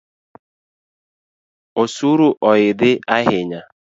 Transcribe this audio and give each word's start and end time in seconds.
Osuru 1.81 2.27
oidhi 2.53 2.91
ahinya 3.17 3.59